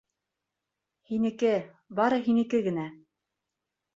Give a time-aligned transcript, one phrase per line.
[1.09, 1.51] Һинеке,
[2.01, 2.87] бары һинеке генә!